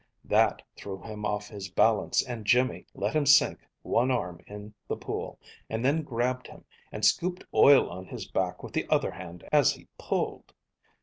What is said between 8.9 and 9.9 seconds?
hand as he